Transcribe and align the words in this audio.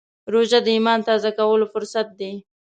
روژه 0.33 0.59
د 0.63 0.67
ایمان 0.75 0.99
تازه 1.07 1.29
کولو 1.37 1.65
فرصت 1.73 2.07
دی. 2.19 2.33